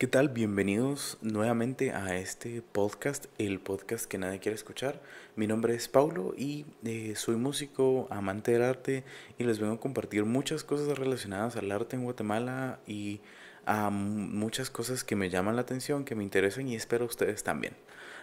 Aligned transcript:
¿Qué 0.00 0.06
tal? 0.06 0.30
Bienvenidos 0.30 1.18
nuevamente 1.20 1.92
a 1.92 2.16
este 2.16 2.62
podcast, 2.62 3.26
el 3.36 3.60
podcast 3.60 4.06
que 4.06 4.16
nadie 4.16 4.38
quiere 4.38 4.56
escuchar. 4.56 5.02
Mi 5.36 5.46
nombre 5.46 5.74
es 5.74 5.88
Paulo 5.88 6.32
y 6.38 6.64
eh, 6.86 7.12
soy 7.16 7.36
músico, 7.36 8.08
amante 8.08 8.52
del 8.52 8.62
arte 8.62 9.04
y 9.36 9.44
les 9.44 9.58
vengo 9.58 9.74
a 9.74 9.78
compartir 9.78 10.24
muchas 10.24 10.64
cosas 10.64 10.96
relacionadas 10.96 11.56
al 11.56 11.70
arte 11.70 11.96
en 11.96 12.04
Guatemala 12.04 12.80
y 12.86 13.20
a 13.66 13.90
muchas 13.90 14.70
cosas 14.70 15.04
que 15.04 15.16
me 15.16 15.28
llaman 15.28 15.56
la 15.56 15.60
atención, 15.60 16.06
que 16.06 16.14
me 16.14 16.24
interesan 16.24 16.66
y 16.66 16.76
espero 16.76 17.04
ustedes 17.04 17.44
también. 17.44 17.74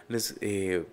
Les, 0.08 0.36
eh, 0.40 0.84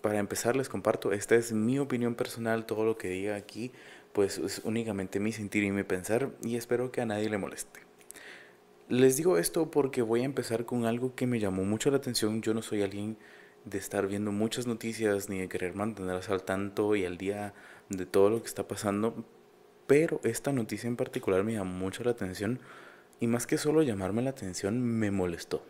para 0.00 0.18
empezar 0.18 0.56
les 0.56 0.68
comparto, 0.68 1.12
esta 1.12 1.36
es 1.36 1.52
mi 1.52 1.78
opinión 1.78 2.16
personal, 2.16 2.66
todo 2.66 2.84
lo 2.84 2.98
que 2.98 3.10
diga 3.10 3.36
aquí 3.36 3.70
pues 4.12 4.38
es 4.38 4.60
únicamente 4.64 5.20
mi 5.20 5.30
sentir 5.30 5.62
y 5.62 5.70
mi 5.70 5.84
pensar 5.84 6.30
y 6.42 6.56
espero 6.56 6.90
que 6.90 7.00
a 7.00 7.06
nadie 7.06 7.30
le 7.30 7.38
moleste. 7.38 7.91
Les 8.92 9.16
digo 9.16 9.38
esto 9.38 9.70
porque 9.70 10.02
voy 10.02 10.20
a 10.20 10.26
empezar 10.26 10.66
con 10.66 10.84
algo 10.84 11.14
que 11.14 11.26
me 11.26 11.40
llamó 11.40 11.64
mucho 11.64 11.90
la 11.90 11.96
atención. 11.96 12.42
Yo 12.42 12.52
no 12.52 12.60
soy 12.60 12.82
alguien 12.82 13.16
de 13.64 13.78
estar 13.78 14.06
viendo 14.06 14.32
muchas 14.32 14.66
noticias 14.66 15.30
ni 15.30 15.38
de 15.38 15.48
querer 15.48 15.74
mantenerlas 15.74 16.28
al 16.28 16.42
tanto 16.42 16.94
y 16.94 17.06
al 17.06 17.16
día 17.16 17.54
de 17.88 18.04
todo 18.04 18.28
lo 18.28 18.42
que 18.42 18.48
está 18.48 18.68
pasando, 18.68 19.24
pero 19.86 20.20
esta 20.24 20.52
noticia 20.52 20.88
en 20.88 20.96
particular 20.96 21.42
me 21.42 21.54
llamó 21.54 21.72
mucho 21.72 22.04
la 22.04 22.10
atención 22.10 22.60
y 23.18 23.28
más 23.28 23.46
que 23.46 23.56
solo 23.56 23.80
llamarme 23.82 24.20
la 24.20 24.28
atención 24.28 24.82
me 24.82 25.10
molestó. 25.10 25.64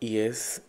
Y 0.00 0.18
es 0.18 0.62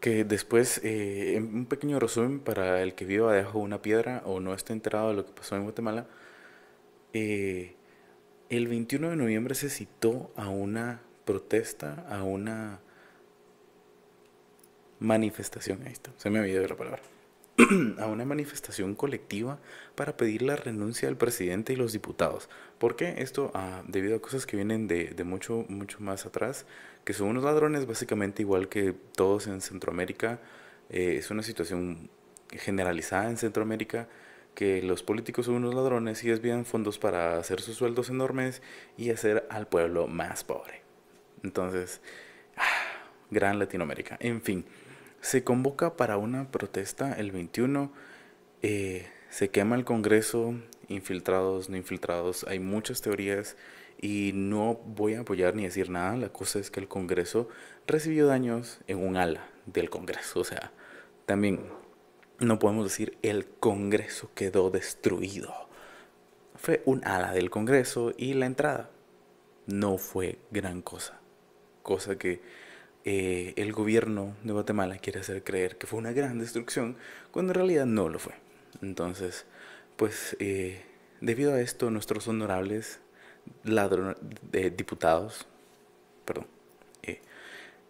que 0.00 0.24
después, 0.24 0.80
eh, 0.84 1.36
un 1.38 1.66
pequeño 1.66 2.00
resumen 2.00 2.40
para 2.40 2.82
el 2.82 2.94
que 2.94 3.04
viva 3.04 3.34
debajo 3.34 3.58
de 3.58 3.64
una 3.66 3.82
piedra 3.82 4.22
o 4.24 4.40
no 4.40 4.54
esté 4.54 4.72
enterado 4.72 5.10
de 5.10 5.16
lo 5.16 5.26
que 5.26 5.32
pasó 5.32 5.54
en 5.54 5.64
Guatemala, 5.64 6.06
eh, 7.12 7.75
el 8.48 8.68
21 8.68 9.10
de 9.10 9.16
noviembre 9.16 9.54
se 9.54 9.70
citó 9.70 10.32
a 10.36 10.48
una 10.48 11.00
protesta, 11.24 12.06
a 12.08 12.22
una 12.22 12.80
manifestación, 15.00 15.82
ahí 15.84 15.92
está, 15.92 16.12
se 16.16 16.30
me 16.30 16.48
ido 16.48 16.66
la 16.66 16.76
palabra, 16.76 17.02
a 17.98 18.06
una 18.06 18.24
manifestación 18.24 18.94
colectiva 18.94 19.58
para 19.94 20.16
pedir 20.16 20.42
la 20.42 20.56
renuncia 20.56 21.08
del 21.08 21.16
presidente 21.16 21.72
y 21.72 21.76
los 21.76 21.92
diputados. 21.92 22.48
¿Por 22.78 22.96
qué? 22.96 23.16
Esto 23.18 23.50
ah, 23.54 23.82
debido 23.88 24.16
a 24.16 24.20
cosas 24.20 24.46
que 24.46 24.56
vienen 24.56 24.86
de, 24.88 25.08
de, 25.08 25.24
mucho, 25.24 25.64
mucho 25.68 25.98
más 26.00 26.26
atrás, 26.26 26.66
que 27.04 27.12
son 27.12 27.28
unos 27.28 27.44
ladrones 27.44 27.86
básicamente 27.86 28.42
igual 28.42 28.68
que 28.68 28.94
todos 29.14 29.46
en 29.46 29.60
Centroamérica. 29.60 30.40
Eh, 30.90 31.16
es 31.18 31.30
una 31.30 31.42
situación 31.42 32.10
generalizada 32.50 33.28
en 33.28 33.36
Centroamérica 33.36 34.08
que 34.56 34.82
los 34.82 35.02
políticos 35.02 35.46
son 35.46 35.56
unos 35.56 35.74
ladrones 35.74 36.24
y 36.24 36.28
desvían 36.28 36.64
fondos 36.64 36.98
para 36.98 37.38
hacer 37.38 37.60
sus 37.60 37.76
sueldos 37.76 38.08
enormes 38.08 38.62
y 38.96 39.10
hacer 39.10 39.46
al 39.50 39.68
pueblo 39.68 40.08
más 40.08 40.42
pobre. 40.44 40.80
Entonces, 41.44 42.00
ah, 42.56 42.62
gran 43.30 43.58
Latinoamérica. 43.58 44.16
En 44.18 44.40
fin, 44.40 44.64
se 45.20 45.44
convoca 45.44 45.96
para 45.96 46.16
una 46.16 46.50
protesta 46.50 47.12
el 47.12 47.32
21. 47.32 47.92
Eh, 48.62 49.06
se 49.28 49.50
quema 49.50 49.76
el 49.76 49.84
Congreso, 49.84 50.54
infiltrados, 50.88 51.68
no 51.68 51.76
infiltrados. 51.76 52.44
Hay 52.48 52.58
muchas 52.58 53.02
teorías 53.02 53.56
y 54.00 54.32
no 54.34 54.80
voy 54.86 55.14
a 55.14 55.20
apoyar 55.20 55.54
ni 55.54 55.64
decir 55.64 55.90
nada. 55.90 56.16
La 56.16 56.30
cosa 56.30 56.58
es 56.60 56.70
que 56.70 56.80
el 56.80 56.88
Congreso 56.88 57.50
recibió 57.86 58.26
daños 58.26 58.80
en 58.86 59.06
un 59.06 59.18
ala 59.18 59.46
del 59.66 59.90
Congreso. 59.90 60.40
O 60.40 60.44
sea, 60.44 60.72
también 61.26 61.60
no 62.38 62.58
podemos 62.58 62.84
decir 62.84 63.16
el 63.22 63.46
Congreso 63.46 64.30
quedó 64.34 64.70
destruido. 64.70 65.54
Fue 66.54 66.82
un 66.84 67.04
ala 67.04 67.32
del 67.32 67.50
Congreso 67.50 68.14
y 68.16 68.34
la 68.34 68.46
entrada 68.46 68.90
no 69.66 69.98
fue 69.98 70.38
gran 70.50 70.82
cosa. 70.82 71.18
Cosa 71.82 72.18
que 72.18 72.40
eh, 73.04 73.54
el 73.56 73.72
gobierno 73.72 74.36
de 74.42 74.52
Guatemala 74.52 74.98
quiere 74.98 75.20
hacer 75.20 75.44
creer 75.44 75.76
que 75.78 75.86
fue 75.86 75.98
una 75.98 76.12
gran 76.12 76.38
destrucción, 76.38 76.96
cuando 77.30 77.52
en 77.52 77.56
realidad 77.56 77.86
no 77.86 78.08
lo 78.08 78.18
fue. 78.18 78.34
Entonces, 78.82 79.46
pues 79.96 80.36
eh, 80.40 80.82
debido 81.20 81.54
a 81.54 81.60
esto, 81.60 81.90
nuestros 81.90 82.26
honorables 82.28 83.00
ladrones, 83.62 84.16
de 84.50 84.70
diputados, 84.70 85.46
perdón, 86.24 86.46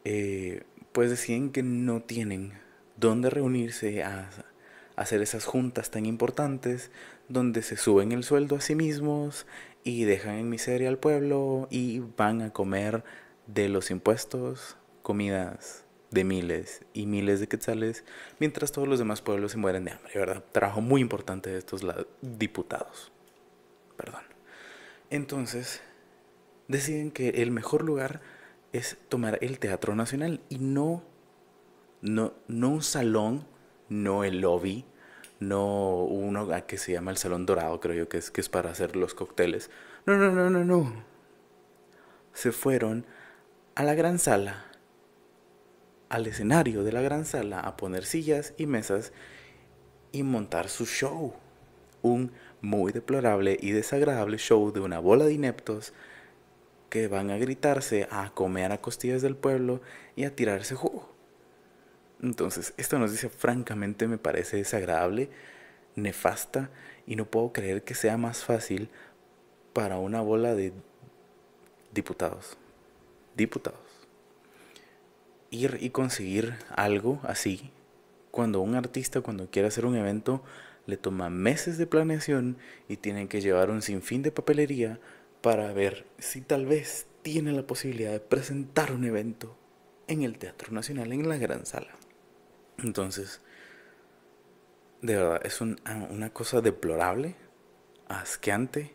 eh, 0.09 0.63
pues 0.93 1.11
deciden 1.11 1.51
que 1.51 1.63
no 1.63 2.01
tienen 2.01 2.53
dónde 2.97 3.31
reunirse 3.31 4.03
a, 4.03 4.31
hacer 4.97 5.21
esas 5.21 5.45
juntas 5.45 5.91
tan 5.91 6.07
importantes 6.07 6.91
donde 7.29 7.63
se 7.63 7.77
suben 7.77 8.13
el 8.13 8.25
sueldo 8.25 8.57
a 8.57 8.61
sí 8.61 8.75
mismos 8.75 9.47
y 9.85 10.05
dejan 10.05 10.37
en 10.37 10.49
miseria 10.49 10.89
al 10.89 10.99
pueblo 10.99 11.69
y 11.71 12.01
van 12.17 12.41
a 12.41 12.51
comer 12.51 13.05
de 13.47 13.69
los 13.69 13.91
impuestos 13.91 14.79
comidas 15.03 15.85
de 16.11 16.25
miles 16.25 16.83
y 16.95 17.07
miles 17.07 17.41
de 17.41 17.47
quetzales, 17.47 18.05
mientras 18.39 18.73
todos 18.73 18.89
los 18.89 18.99
demás 18.99 19.21
pueblos 19.21 19.53
se 19.53 19.59
mueren 19.59 19.85
de 19.85 19.93
hambre, 19.93 20.13
¿verdad? 20.15 20.43
Trabajo 20.51 20.81
muy 20.81 21.01
importante 21.01 21.51
de 21.51 21.59
estos 21.59 21.83
diputados. 22.23 23.13
Perdón. 23.97 24.23
Entonces, 25.11 25.83
deciden 26.69 27.11
que 27.11 27.29
el 27.29 27.51
mejor 27.51 27.85
lugar 27.85 28.21
es 28.73 28.97
tomar 29.09 29.39
el 29.43 29.59
Teatro 29.59 29.95
Nacional 29.95 30.41
y 30.49 30.59
no 30.59 31.03
no, 32.01 32.35
no 32.49 32.69
un 32.71 32.83
salón, 32.83 33.47
no 33.89 34.25
el 34.25 34.41
lobby, 34.41 34.85
no 35.41 36.05
uno 36.05 36.49
que 36.67 36.79
se 36.79 36.93
llama 36.93 37.11
el 37.11 37.17
Salón 37.17 37.47
Dorado, 37.47 37.81
creo 37.81 37.95
yo 37.95 38.09
que 38.09 38.19
es, 38.19 38.31
que 38.31 38.41
es 38.41 38.49
para 38.49 38.71
hacer 38.71 38.97
los 38.97 39.15
cócteles. 39.15 39.71
No, 40.07 40.17
no, 40.17 40.31
no, 40.31 40.51
no, 40.51 40.65
no. 40.65 40.93
Se 42.33 42.53
fueron 42.53 43.07
a 43.75 43.83
la 43.83 43.95
gran 43.95 44.19
sala, 44.19 44.67
al 46.09 46.27
escenario 46.27 46.85
de 46.85 46.93
la 46.93 47.01
gran 47.01 47.25
sala, 47.25 47.61
a 47.61 47.77
poner 47.77 48.05
sillas 48.05 48.55
y 48.57 48.67
mesas 48.67 49.13
y 50.13 50.23
montar 50.23 50.69
su 50.69 50.87
show. 50.87 51.35
Un 52.03 52.33
muy 52.61 52.93
deplorable 52.93 53.59
y 53.61 53.73
desagradable 53.73 54.39
show 54.39 54.73
de 54.73 54.81
una 54.81 54.99
bola 54.99 55.25
de 55.25 55.35
ineptos 55.35 55.93
que 56.89 57.09
van 57.09 57.31
a 57.31 57.37
gritarse, 57.37 58.07
a 58.11 58.31
comer 58.33 58.73
a 58.73 58.81
costillas 58.81 59.23
del 59.23 59.37
pueblo 59.37 59.81
y 60.15 60.25
a 60.25 60.35
tirarse 60.35 60.75
jugo. 60.75 61.16
Entonces, 62.27 62.75
esta 62.77 62.99
noticia 62.99 63.31
francamente 63.31 64.09
me 64.09 64.19
parece 64.19 64.57
desagradable, 64.57 65.31
nefasta, 65.95 66.71
y 67.07 67.15
no 67.15 67.25
puedo 67.25 67.53
creer 67.53 67.85
que 67.85 67.95
sea 67.95 68.17
más 68.17 68.43
fácil 68.43 68.89
para 69.73 69.99
una 69.99 70.21
bola 70.21 70.57
de 70.57 70.73
diputados, 71.95 72.59
diputados, 73.37 73.79
ir 75.51 75.79
y 75.81 75.91
conseguir 75.91 76.55
algo 76.75 77.21
así, 77.23 77.71
cuando 78.33 78.61
un 78.61 78.75
artista, 78.75 79.21
cuando 79.21 79.49
quiere 79.49 79.69
hacer 79.69 79.87
un 79.87 79.95
evento, 79.95 80.43
le 80.87 80.97
toma 80.97 81.31
meses 81.31 81.79
de 81.79 81.87
planeación 81.87 82.57
y 82.89 82.97
tienen 82.97 83.29
que 83.29 83.41
llevar 83.41 83.71
un 83.71 83.83
sinfín 83.83 84.23
de 84.23 84.33
papelería 84.33 84.99
para 85.43 85.73
ver 85.73 86.07
si 86.19 86.41
tal 86.41 86.67
vez 86.67 87.07
tiene 87.23 87.53
la 87.53 87.69
posibilidad 87.69 88.11
de 88.11 88.21
presentar 88.21 88.91
un 88.91 89.05
evento 89.05 89.57
en 90.09 90.23
el 90.23 90.39
Teatro 90.39 90.73
Nacional 90.73 91.13
en 91.13 91.29
la 91.29 91.37
gran 91.37 91.67
sala. 91.67 91.95
Entonces, 92.79 93.41
de 95.03 95.17
verdad, 95.17 95.41
es 95.45 95.61
ah, 95.85 96.07
una 96.11 96.31
cosa 96.31 96.61
deplorable, 96.61 97.37
asqueante 98.09 98.95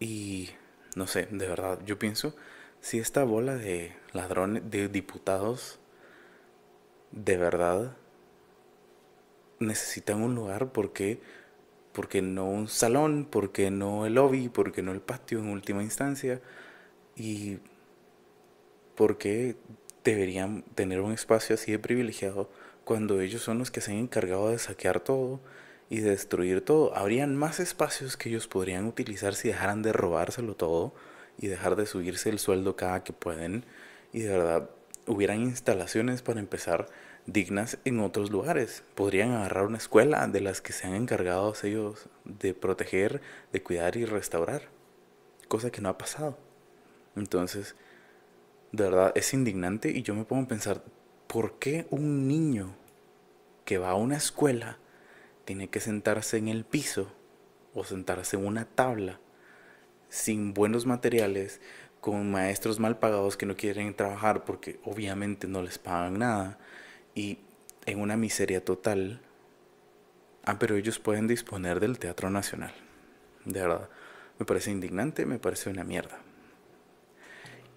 y 0.00 0.50
no 0.96 1.06
sé, 1.06 1.26
de 1.30 1.48
verdad, 1.48 1.80
yo 1.84 1.98
pienso, 1.98 2.34
si 2.80 2.98
esta 2.98 3.24
bola 3.24 3.56
de 3.56 3.96
ladrones, 4.12 4.70
de 4.70 4.88
diputados, 4.88 5.78
de 7.10 7.36
verdad 7.36 7.96
necesitan 9.58 10.22
un 10.22 10.34
lugar, 10.34 10.72
porque 10.72 11.20
porque 11.92 12.22
no 12.22 12.46
un 12.46 12.66
salón, 12.68 13.26
porque 13.30 13.70
no 13.70 14.04
el 14.04 14.14
lobby, 14.14 14.48
porque 14.48 14.82
no 14.82 14.90
el 14.90 15.00
patio 15.00 15.38
en 15.38 15.48
última 15.48 15.82
instancia 15.82 16.40
y 17.16 17.58
porque 18.96 19.56
deberían 20.02 20.62
tener 20.74 21.00
un 21.00 21.12
espacio 21.12 21.54
así 21.54 21.70
de 21.70 21.78
privilegiado 21.78 22.50
cuando 22.84 23.20
ellos 23.20 23.42
son 23.42 23.58
los 23.58 23.70
que 23.70 23.80
se 23.80 23.92
han 23.92 23.98
encargado 23.98 24.50
de 24.50 24.58
saquear 24.58 25.00
todo 25.00 25.40
y 25.90 26.00
de 26.00 26.10
destruir 26.10 26.64
todo. 26.64 26.96
Habrían 26.96 27.36
más 27.36 27.60
espacios 27.60 28.16
que 28.16 28.28
ellos 28.28 28.46
podrían 28.46 28.86
utilizar 28.86 29.34
si 29.34 29.48
dejaran 29.48 29.82
de 29.82 29.92
robárselo 29.92 30.54
todo 30.54 30.94
y 31.38 31.48
dejar 31.48 31.76
de 31.76 31.86
subirse 31.86 32.30
el 32.30 32.38
sueldo 32.38 32.76
cada 32.76 33.04
que 33.04 33.12
pueden 33.12 33.64
y 34.12 34.20
de 34.20 34.30
verdad 34.30 34.70
hubieran 35.06 35.40
instalaciones 35.42 36.22
para 36.22 36.40
empezar 36.40 36.88
dignas 37.26 37.78
en 37.84 38.00
otros 38.00 38.30
lugares. 38.30 38.84
Podrían 38.94 39.32
agarrar 39.32 39.66
una 39.66 39.78
escuela 39.78 40.26
de 40.26 40.40
las 40.40 40.60
que 40.60 40.72
se 40.72 40.86
han 40.86 40.94
encargado 40.94 41.54
ellos 41.62 42.08
de 42.24 42.54
proteger, 42.54 43.20
de 43.52 43.62
cuidar 43.62 43.96
y 43.96 44.04
restaurar, 44.04 44.62
cosa 45.48 45.70
que 45.70 45.80
no 45.80 45.88
ha 45.88 45.98
pasado. 45.98 46.38
Entonces, 47.16 47.76
de 48.72 48.84
verdad 48.84 49.12
es 49.14 49.32
indignante 49.34 49.90
y 49.90 50.02
yo 50.02 50.14
me 50.14 50.24
pongo 50.24 50.44
a 50.44 50.48
pensar, 50.48 50.82
¿por 51.26 51.58
qué 51.58 51.86
un 51.90 52.28
niño 52.28 52.74
que 53.64 53.78
va 53.78 53.90
a 53.90 53.94
una 53.94 54.16
escuela 54.16 54.78
tiene 55.44 55.68
que 55.68 55.80
sentarse 55.80 56.36
en 56.36 56.48
el 56.48 56.64
piso 56.64 57.12
o 57.74 57.84
sentarse 57.84 58.36
en 58.36 58.46
una 58.46 58.64
tabla 58.64 59.20
sin 60.08 60.54
buenos 60.54 60.86
materiales, 60.86 61.60
con 62.00 62.30
maestros 62.30 62.78
mal 62.78 62.98
pagados 62.98 63.36
que 63.36 63.46
no 63.46 63.56
quieren 63.56 63.94
trabajar 63.94 64.44
porque 64.44 64.78
obviamente 64.84 65.48
no 65.48 65.62
les 65.62 65.78
pagan 65.78 66.18
nada 66.18 66.58
y 67.14 67.38
en 67.86 68.00
una 68.00 68.16
miseria 68.16 68.64
total. 68.64 69.20
Ah, 70.44 70.58
pero 70.58 70.76
ellos 70.76 70.98
pueden 70.98 71.26
disponer 71.26 71.80
del 71.80 71.98
Teatro 71.98 72.30
Nacional. 72.30 72.74
De 73.44 73.60
verdad, 73.60 73.88
me 74.38 74.46
parece 74.46 74.70
indignante, 74.70 75.26
me 75.26 75.38
parece 75.38 75.70
una 75.70 75.84
mierda. 75.84 76.20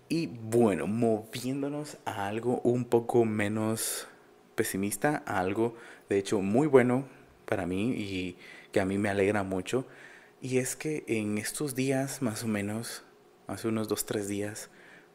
Y 0.10 0.28
bueno, 0.28 0.88
moviéndonos 0.88 1.98
a 2.06 2.28
algo 2.28 2.62
un 2.64 2.86
poco 2.86 3.26
menos 3.26 4.08
pesimista, 4.56 5.22
a 5.26 5.40
algo 5.40 5.76
de 6.08 6.18
hecho 6.18 6.42
muy 6.42 6.68
bueno 6.68 7.06
para 7.46 7.66
mí 7.66 7.92
y 7.92 8.38
que 8.72 8.80
a 8.80 8.86
mí 8.86 8.98
me 8.98 9.10
alegra 9.10 9.44
mucho. 9.44 9.86
Y 10.42 10.60
es 10.60 10.78
que 10.78 11.04
en 11.08 11.38
estos 11.38 11.76
días, 11.76 12.22
más 12.22 12.44
o 12.44 12.48
menos, 12.48 13.04
hace 13.48 13.68
unos 13.68 13.90
2-3 13.90 14.26
días, 14.26 14.70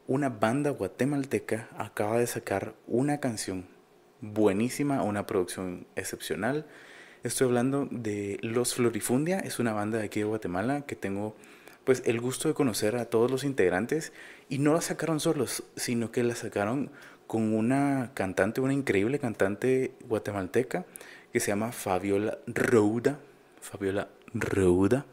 una 0.05 0.29
banda 0.29 0.69
guatemalteca 0.69 1.69
acaba 1.77 2.19
de 2.19 2.27
sacar 2.27 2.75
una 2.85 3.19
canción 3.19 3.65
buenísima, 4.21 5.01
una 5.01 5.25
producción 5.25 5.87
excepcional. 5.95 6.67
Estoy 7.23 7.47
hablando 7.47 7.87
de 7.89 8.37
Los 8.41 8.75
Florifundia, 8.75 9.39
es 9.39 9.57
una 9.57 9.73
banda 9.73 9.97
de 9.97 10.05
aquí 10.05 10.19
de 10.19 10.25
Guatemala 10.25 10.81
que 10.85 10.95
tengo 10.95 11.35
pues 11.83 12.03
el 12.05 12.21
gusto 12.21 12.47
de 12.47 12.53
conocer 12.53 12.95
a 12.95 13.05
todos 13.05 13.29
los 13.29 13.43
integrantes 13.43 14.13
y 14.49 14.59
no 14.59 14.73
la 14.73 14.81
sacaron 14.81 15.19
solos, 15.19 15.63
sino 15.75 16.11
que 16.11 16.23
la 16.23 16.35
sacaron 16.35 16.91
con 17.27 17.53
una 17.53 18.11
cantante, 18.13 18.61
una 18.61 18.73
increíble 18.73 19.19
cantante 19.19 19.93
guatemalteca 20.07 20.85
que 21.31 21.39
se 21.39 21.47
llama 21.47 21.71
Fabiola 21.71 22.37
Rouda. 22.47 23.19
Fabiola 23.59 24.07
Rouda. 24.33 25.05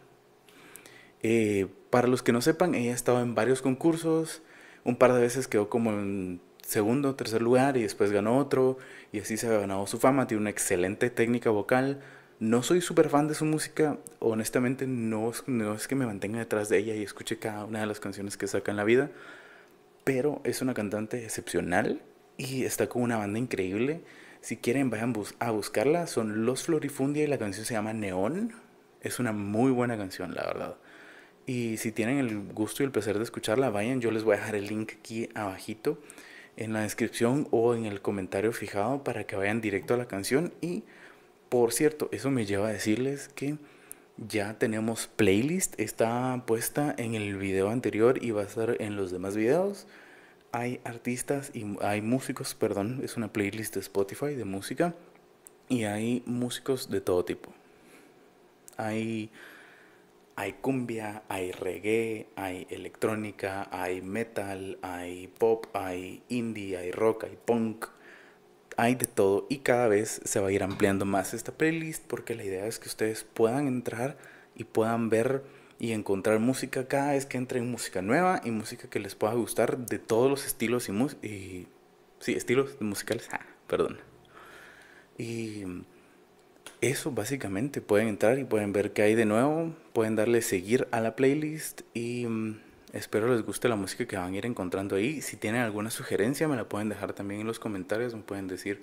Eh, 1.22 1.66
para 1.90 2.08
los 2.08 2.22
que 2.22 2.32
no 2.32 2.40
sepan, 2.40 2.74
ella 2.74 2.92
ha 2.92 2.94
estado 2.94 3.20
en 3.20 3.34
varios 3.34 3.62
concursos, 3.62 4.42
un 4.84 4.96
par 4.96 5.12
de 5.12 5.20
veces 5.20 5.48
quedó 5.48 5.68
como 5.68 5.90
en 5.90 6.40
segundo 6.62 7.14
tercer 7.16 7.42
lugar 7.42 7.76
y 7.76 7.82
después 7.82 8.12
ganó 8.12 8.38
otro 8.38 8.78
y 9.12 9.20
así 9.20 9.36
se 9.36 9.48
ha 9.48 9.58
ganado 9.58 9.86
su 9.86 9.98
fama, 9.98 10.26
tiene 10.26 10.42
una 10.42 10.50
excelente 10.50 11.10
técnica 11.10 11.50
vocal. 11.50 12.00
No 12.40 12.62
soy 12.62 12.80
súper 12.80 13.10
fan 13.10 13.28
de 13.28 13.34
su 13.34 13.44
música, 13.44 13.98
honestamente 14.18 14.86
no, 14.86 15.30
no 15.46 15.74
es 15.74 15.86
que 15.86 15.94
me 15.94 16.06
mantenga 16.06 16.38
detrás 16.38 16.70
de 16.70 16.78
ella 16.78 16.94
y 16.94 17.02
escuche 17.02 17.38
cada 17.38 17.66
una 17.66 17.80
de 17.80 17.86
las 17.86 18.00
canciones 18.00 18.38
que 18.38 18.46
saca 18.46 18.70
en 18.70 18.78
la 18.78 18.84
vida, 18.84 19.10
pero 20.04 20.40
es 20.44 20.62
una 20.62 20.72
cantante 20.72 21.22
excepcional 21.22 22.00
y 22.38 22.64
está 22.64 22.88
con 22.88 23.02
una 23.02 23.18
banda 23.18 23.38
increíble. 23.38 24.00
Si 24.40 24.56
quieren 24.56 24.88
vayan 24.88 25.12
a 25.38 25.50
buscarla, 25.50 26.06
son 26.06 26.46
Los 26.46 26.62
Florifundia 26.62 27.24
y 27.24 27.26
la 27.26 27.36
canción 27.36 27.66
se 27.66 27.74
llama 27.74 27.92
Neón. 27.92 28.54
Es 29.02 29.18
una 29.18 29.32
muy 29.32 29.70
buena 29.70 29.98
canción, 29.98 30.34
la 30.34 30.46
verdad. 30.46 30.76
Y 31.44 31.76
si 31.76 31.92
tienen 31.92 32.16
el 32.20 32.38
gusto 32.54 32.82
y 32.82 32.86
el 32.86 32.90
placer 32.90 33.18
de 33.18 33.24
escucharla, 33.24 33.68
vayan, 33.68 34.00
yo 34.00 34.10
les 34.10 34.24
voy 34.24 34.36
a 34.36 34.38
dejar 34.38 34.54
el 34.54 34.66
link 34.66 34.92
aquí 34.98 35.28
abajito 35.34 35.98
en 36.56 36.72
la 36.72 36.80
descripción 36.80 37.48
o 37.50 37.74
en 37.74 37.84
el 37.84 38.00
comentario 38.00 38.52
fijado 38.52 39.04
para 39.04 39.24
que 39.24 39.36
vayan 39.36 39.60
directo 39.60 39.92
a 39.92 39.98
la 39.98 40.08
canción 40.08 40.54
y 40.62 40.84
por 41.50 41.72
cierto, 41.72 42.08
eso 42.12 42.30
me 42.30 42.46
lleva 42.46 42.68
a 42.68 42.72
decirles 42.72 43.28
que 43.28 43.58
ya 44.16 44.58
tenemos 44.58 45.08
playlist, 45.08 45.78
está 45.80 46.44
puesta 46.46 46.94
en 46.96 47.14
el 47.14 47.36
video 47.36 47.70
anterior 47.70 48.22
y 48.22 48.30
va 48.30 48.42
a 48.42 48.44
estar 48.44 48.76
en 48.80 48.96
los 48.96 49.10
demás 49.10 49.36
videos. 49.36 49.86
Hay 50.52 50.80
artistas 50.84 51.50
y 51.52 51.76
hay 51.82 52.02
músicos, 52.02 52.54
perdón, 52.54 53.00
es 53.02 53.16
una 53.16 53.32
playlist 53.32 53.74
de 53.74 53.80
Spotify 53.80 54.34
de 54.34 54.44
música 54.44 54.94
y 55.68 55.84
hay 55.84 56.22
músicos 56.24 56.88
de 56.88 57.00
todo 57.00 57.24
tipo. 57.24 57.52
Hay 58.76 59.30
hay 60.36 60.54
cumbia, 60.54 61.22
hay 61.28 61.52
reggae, 61.52 62.28
hay 62.34 62.66
electrónica, 62.70 63.68
hay 63.70 64.00
metal, 64.00 64.78
hay 64.82 65.26
pop, 65.26 65.66
hay 65.74 66.22
indie, 66.28 66.78
hay 66.78 66.92
rock, 66.92 67.24
hay 67.24 67.36
punk, 67.44 67.86
hay 68.80 68.94
de 68.94 69.04
todo 69.04 69.46
y 69.50 69.58
cada 69.58 69.88
vez 69.88 70.22
se 70.24 70.40
va 70.40 70.48
a 70.48 70.52
ir 70.52 70.62
ampliando 70.62 71.04
más 71.04 71.34
esta 71.34 71.52
playlist 71.52 72.02
porque 72.06 72.34
la 72.34 72.44
idea 72.44 72.66
es 72.66 72.78
que 72.78 72.88
ustedes 72.88 73.24
puedan 73.24 73.66
entrar 73.66 74.16
y 74.54 74.64
puedan 74.64 75.10
ver 75.10 75.44
y 75.78 75.92
encontrar 75.92 76.38
música 76.38 76.88
cada 76.88 77.12
vez 77.12 77.26
que 77.26 77.36
entren 77.36 77.70
música 77.70 78.00
nueva 78.00 78.40
y 78.42 78.50
música 78.50 78.88
que 78.88 78.98
les 78.98 79.14
pueda 79.14 79.34
gustar 79.34 79.76
de 79.78 79.98
todos 79.98 80.30
los 80.30 80.46
estilos 80.46 80.88
y, 80.88 80.92
y 81.26 81.66
sí, 82.20 82.32
estilos 82.32 82.80
musicales, 82.80 83.28
ah, 83.32 83.40
perdón. 83.66 83.98
Y 85.18 85.64
eso 86.80 87.12
básicamente, 87.12 87.82
pueden 87.82 88.08
entrar 88.08 88.38
y 88.38 88.44
pueden 88.44 88.72
ver 88.72 88.92
qué 88.92 89.02
hay 89.02 89.14
de 89.14 89.26
nuevo, 89.26 89.74
pueden 89.92 90.16
darle 90.16 90.40
seguir 90.40 90.88
a 90.90 91.00
la 91.00 91.16
playlist 91.16 91.82
y 91.92 92.26
mm, 92.26 92.60
Espero 92.92 93.32
les 93.32 93.42
guste 93.42 93.68
la 93.68 93.76
música 93.76 94.04
que 94.06 94.16
van 94.16 94.34
a 94.34 94.36
ir 94.36 94.46
encontrando 94.46 94.96
ahí. 94.96 95.22
Si 95.22 95.36
tienen 95.36 95.62
alguna 95.62 95.90
sugerencia, 95.90 96.48
me 96.48 96.56
la 96.56 96.68
pueden 96.68 96.88
dejar 96.88 97.12
también 97.12 97.42
en 97.42 97.46
los 97.46 97.60
comentarios. 97.60 98.14
Me 98.14 98.22
pueden 98.22 98.48
decir 98.48 98.82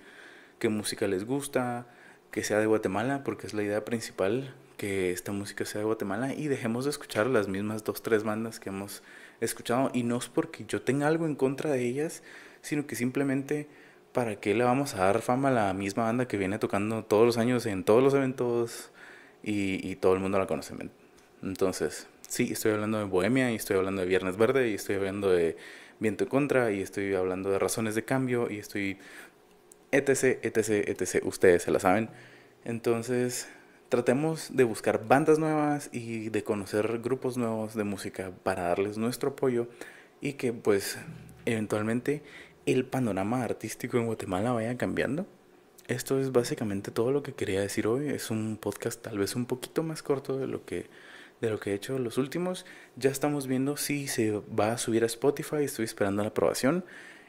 qué 0.60 0.70
música 0.70 1.08
les 1.08 1.26
gusta, 1.26 1.88
que 2.32 2.44
sea 2.44 2.60
de 2.60 2.68
Guatemala, 2.68 3.24
porque 3.26 3.48
es 3.48 3.54
la 3.54 3.64
idea 3.64 3.84
principal 3.84 4.54
que 4.78 5.12
esta 5.12 5.34
música 5.34 5.66
sea 5.66 5.80
de 5.80 5.86
Guatemala. 5.86 6.34
Y 6.34 6.48
dejemos 6.48 6.86
de 6.86 6.92
escuchar 6.92 7.28
las 7.28 7.50
mismas 7.50 7.84
dos, 7.84 8.02
tres 8.02 8.24
bandas 8.24 8.62
que 8.62 8.70
hemos 8.70 9.04
escuchado. 9.42 9.92
Y 9.94 10.04
no 10.04 10.18
es 10.18 10.30
porque 10.30 10.64
yo 10.66 10.82
tenga 10.82 11.08
algo 11.08 11.26
en 11.26 11.36
contra 11.36 11.72
de 11.72 11.84
ellas, 11.86 12.24
sino 12.62 12.88
que 12.88 12.96
simplemente 12.96 13.68
para 14.14 14.38
qué 14.38 14.56
le 14.56 14.64
vamos 14.64 14.96
a 14.96 15.00
dar 15.00 15.22
fama 15.22 15.50
a 15.50 15.52
la 15.52 15.74
misma 15.74 16.04
banda 16.04 16.30
que 16.30 16.38
viene 16.38 16.60
tocando 16.60 17.04
todos 17.04 17.26
los 17.26 17.38
años 17.38 17.66
en 17.66 17.84
todos 17.84 18.02
los 18.02 18.14
eventos 18.14 18.90
y, 19.44 19.86
y 19.86 19.98
todo 19.98 20.14
el 20.14 20.22
mundo 20.22 20.40
la 20.40 20.48
conoce. 20.48 20.76
Entonces, 21.44 22.08
Sí, 22.28 22.50
estoy 22.52 22.74
hablando 22.74 22.98
de 22.98 23.06
Bohemia 23.06 23.54
y 23.54 23.56
estoy 23.56 23.78
hablando 23.78 24.02
de 24.02 24.08
Viernes 24.08 24.36
Verde 24.36 24.70
y 24.70 24.74
estoy 24.74 24.96
hablando 24.96 25.32
de 25.32 25.56
Viento 26.02 26.26
en 26.26 26.30
Contra 26.30 26.72
y 26.74 26.82
estoy 26.82 27.14
hablando 27.16 27.50
de 27.50 27.58
Razones 27.58 27.96
de 27.96 28.04
Cambio 28.04 28.52
y 28.52 28.58
estoy 28.58 28.98
etc, 29.94 30.38
etc, 30.44 30.90
etc. 30.90 31.26
Ustedes 31.26 31.64
se 31.64 31.72
la 31.72 31.80
saben. 31.80 32.10
Entonces, 32.66 33.48
tratemos 33.88 34.50
de 34.58 34.66
buscar 34.66 35.08
bandas 35.08 35.40
nuevas 35.40 35.90
y 35.94 36.28
de 36.28 36.44
conocer 36.44 37.00
grupos 37.00 37.38
nuevos 37.38 37.76
de 37.76 37.86
música 37.86 38.34
para 38.44 38.64
darles 38.64 38.98
nuestro 38.98 39.30
apoyo 39.30 39.70
y 40.20 40.34
que 40.34 40.52
pues 40.52 40.98
eventualmente 41.46 42.24
el 42.66 42.86
panorama 42.86 43.42
artístico 43.42 44.00
en 44.00 44.06
Guatemala 44.06 44.52
vaya 44.52 44.78
cambiando. 44.78 45.26
Esto 45.88 46.20
es 46.20 46.34
básicamente 46.34 46.92
todo 46.92 47.14
lo 47.14 47.24
que 47.24 47.32
quería 47.32 47.62
decir 47.62 47.88
hoy. 47.88 48.10
Es 48.10 48.32
un 48.32 48.58
podcast 48.58 49.02
tal 49.02 49.18
vez 49.18 49.34
un 49.38 49.46
poquito 49.46 49.82
más 49.82 50.04
corto 50.04 50.38
de 50.38 50.48
lo 50.48 50.66
que 50.66 50.90
de 51.42 51.50
lo 51.50 51.60
que 51.60 51.72
he 51.72 51.74
hecho 51.74 52.00
los 52.00 52.18
últimos. 52.18 52.66
Ya 52.96 53.10
estamos 53.10 53.48
viendo 53.48 53.78
si 53.78 54.08
se 54.08 54.32
va 54.32 54.72
a 54.72 54.78
subir 54.78 55.04
a 55.04 55.08
Spotify. 55.08 55.64
Estoy 55.64 55.86
esperando 55.86 56.24
la 56.24 56.30
aprobación. 56.30 56.86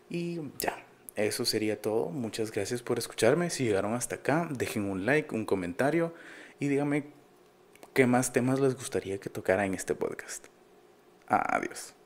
Y 0.08 0.40
ya, 0.58 0.84
eso 1.14 1.44
sería 1.44 1.80
todo. 1.80 2.10
Muchas 2.10 2.50
gracias 2.50 2.82
por 2.82 2.98
escucharme. 2.98 3.50
Si 3.50 3.64
llegaron 3.64 3.94
hasta 3.94 4.16
acá, 4.16 4.48
dejen 4.50 4.84
un 4.84 5.04
like, 5.04 5.34
un 5.34 5.44
comentario 5.44 6.14
y 6.60 6.68
díganme 6.68 7.12
qué 7.92 8.06
más 8.06 8.32
temas 8.32 8.60
les 8.60 8.74
gustaría 8.76 9.18
que 9.18 9.30
tocara 9.30 9.66
en 9.66 9.74
este 9.74 9.94
podcast. 9.94 10.46
Adiós. 11.26 11.97